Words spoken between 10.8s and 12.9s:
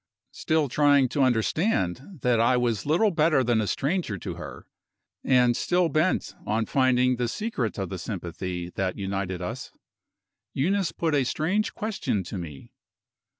put a strange question to me.